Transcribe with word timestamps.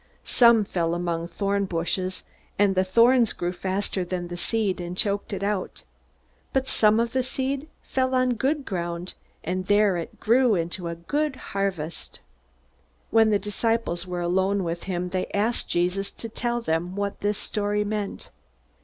Some 0.25 0.65
fell 0.65 0.95
among 0.95 1.27
thornbushes; 1.27 2.23
and 2.57 2.73
the 2.73 2.83
thorns 2.83 3.33
grew 3.33 3.51
faster 3.51 4.03
than 4.03 4.29
the 4.29 4.35
seed, 4.35 4.81
and 4.81 4.97
choked 4.97 5.31
it. 5.31 5.43
But 6.53 6.67
some 6.67 6.99
of 6.99 7.13
the 7.13 7.21
seed 7.21 7.67
fell 7.83 8.15
on 8.15 8.33
good 8.33 8.65
ground, 8.65 9.13
and 9.43 9.67
there 9.67 9.97
it 9.97 10.19
grew 10.19 10.55
into 10.55 10.87
a 10.87 10.95
good 10.95 11.35
harvest." 11.53 12.19
When 13.11 13.29
the 13.29 13.37
disciples 13.37 14.07
were 14.07 14.21
alone 14.21 14.63
with 14.63 14.85
him, 14.85 15.09
they 15.09 15.27
asked 15.35 15.69
Jesus 15.69 16.09
to 16.13 16.27
tell 16.27 16.61
them 16.61 16.95
what 16.95 17.19
this 17.21 17.37
story 17.37 17.83
meant. 17.83 18.31